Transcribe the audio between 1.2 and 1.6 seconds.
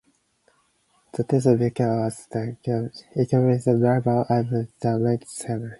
tested